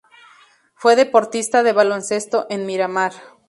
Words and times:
Fue 0.73 0.95
deportista 0.95 1.61
de 1.61 1.73
baloncesto 1.73 2.47
en 2.49 2.65
Miramar. 2.65 3.11